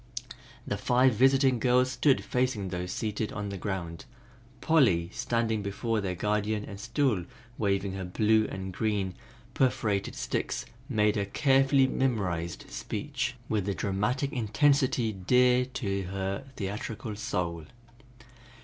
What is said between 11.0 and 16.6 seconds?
her carefully memorized speech with the dramatic intensity dear to her